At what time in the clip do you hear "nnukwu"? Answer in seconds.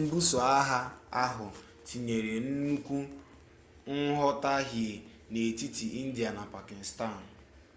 2.46-2.96